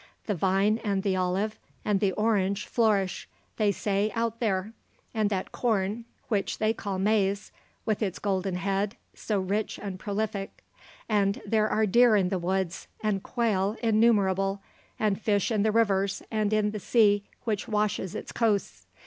The 0.25 0.33
vine 0.33 0.79
and 0.79 1.03
the 1.03 1.15
olive, 1.15 1.59
and 1.85 1.99
the 1.99 2.11
orange 2.13 2.65
flourish, 2.65 3.29
they 3.57 3.71
say, 3.71 4.11
out 4.15 4.39
there; 4.39 4.73
and 5.13 5.29
that 5.29 5.51
corn 5.51 6.05
which 6.27 6.57
they 6.57 6.73
call 6.73 6.97
maize, 6.97 7.51
with 7.85 8.01
its 8.01 8.17
golden 8.17 8.55
head, 8.55 8.97
so 9.13 9.39
rich 9.39 9.77
and 9.77 9.99
prolific; 9.99 10.63
and 11.07 11.39
there 11.45 11.69
are 11.69 11.85
deer 11.85 12.15
in 12.15 12.29
the 12.29 12.39
woods, 12.39 12.87
and 13.03 13.21
quail 13.21 13.77
innumerable, 13.83 14.63
and 14.99 15.21
fish 15.21 15.51
in 15.51 15.61
the 15.61 15.71
rivers 15.71 16.23
and 16.31 16.51
in 16.51 16.71
the 16.71 16.79
sea 16.79 17.23
which 17.43 17.67
washes 17.67 18.15
its 18.15 18.31
coasts. 18.31 18.87